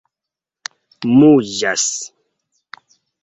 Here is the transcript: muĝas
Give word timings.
muĝas 1.17 1.85